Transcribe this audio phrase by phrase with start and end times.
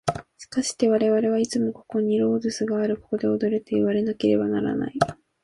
[0.39, 4.95] しかして我々はいつもここにロードゥスがある、ここで踊れといわなければならない。